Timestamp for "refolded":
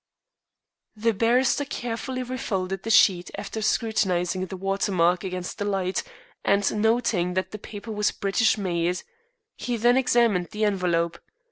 2.23-2.81